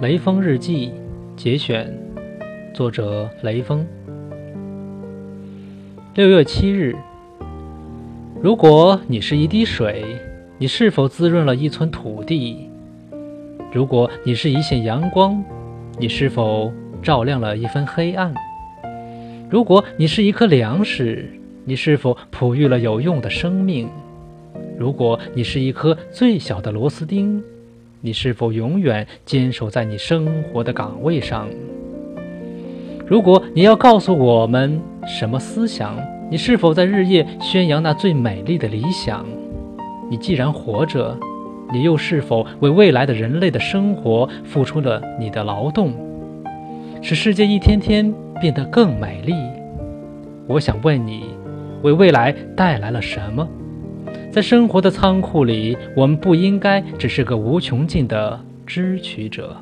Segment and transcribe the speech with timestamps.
[0.00, 0.92] 雷锋日记
[1.36, 1.96] 节选，
[2.74, 3.86] 作者雷锋。
[6.14, 6.96] 六月七日，
[8.42, 10.04] 如果你是一滴水，
[10.58, 12.68] 你是否滋润了一寸土地？
[13.72, 15.42] 如果你是一线阳光，
[15.96, 18.34] 你是否照亮了一分黑暗？
[19.48, 21.30] 如果你是一颗粮食，
[21.64, 23.88] 你是否哺育了有用的生命？
[24.76, 27.42] 如果你是一颗最小的螺丝钉，
[28.04, 31.48] 你是否永远坚守在你生活的岗位上？
[33.06, 35.96] 如果你要告诉我们什么思想，
[36.30, 39.24] 你是否在日夜宣扬那最美丽的理想？
[40.10, 41.18] 你既然活着。
[41.72, 45.94] 你又是否为未来的人类的生活付出了你的劳动，
[47.00, 49.32] 使世界一天天变得更美丽？
[50.46, 51.24] 我想问你，
[51.82, 53.48] 为未来带来了什么？
[54.34, 59.56] 在生活的仓库里，我们不应该只是个无穷尽的支取者。